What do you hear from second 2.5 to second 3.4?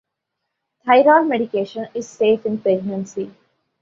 pregnancy.